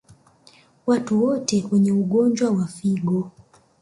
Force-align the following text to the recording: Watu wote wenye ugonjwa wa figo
Watu 0.87 1.23
wote 1.23 1.65
wenye 1.71 1.91
ugonjwa 1.91 2.51
wa 2.51 2.67
figo 2.67 3.31